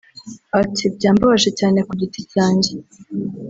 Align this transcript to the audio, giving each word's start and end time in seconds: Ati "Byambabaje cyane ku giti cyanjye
Ati 0.61 0.83
"Byambabaje 0.95 1.49
cyane 1.59 1.79
ku 1.87 1.91
giti 1.99 2.21
cyanjye 2.31 2.71